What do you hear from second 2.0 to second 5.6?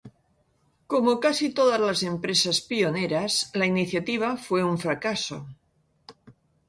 empresas pioneras, la iniciativa fue un fracaso.